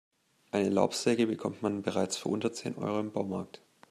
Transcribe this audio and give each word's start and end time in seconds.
Eine 0.49 0.69
Laubsäge 0.69 1.27
bekommt 1.27 1.61
man 1.61 1.83
bereits 1.83 2.17
für 2.17 2.29
unter 2.29 2.51
zehn 2.51 2.75
Euro 2.75 2.99
im 2.99 3.11
Baumarkt. 3.11 3.61